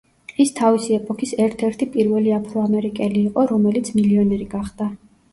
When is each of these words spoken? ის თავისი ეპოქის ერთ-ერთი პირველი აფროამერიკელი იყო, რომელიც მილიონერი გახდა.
ის 0.43 0.51
თავისი 0.59 0.93
ეპოქის 0.95 1.33
ერთ-ერთი 1.43 1.87
პირველი 1.95 2.33
აფროამერიკელი 2.37 3.21
იყო, 3.27 3.43
რომელიც 3.51 3.91
მილიონერი 3.99 4.49
გახდა. 4.55 4.89